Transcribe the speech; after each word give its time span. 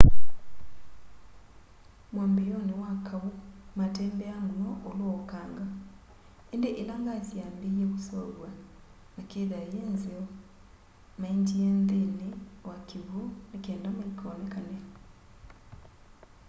mwambiioni 2.13 2.73
wa 2.83 2.91
kaũ 3.07 3.29
matembeaa 3.77 4.41
muno 4.47 4.71
ulũ 4.89 5.03
wa 5.11 5.15
ukanga 5.21 5.65
indĩ 6.53 6.69
ila 6.81 6.95
ngasi 7.03 7.33
yaambie 7.39 7.85
kuseuvya 7.93 8.49
na 9.15 9.21
kitha 9.31 9.59
nyĩ 9.71 9.81
nzeo 9.93 10.25
maendie 11.19 11.69
nthini 11.81 12.29
wa 12.67 12.75
kiwũ 12.87 13.21
ni 13.49 13.57
kenda 13.65 13.89
maikonekane 13.97 14.77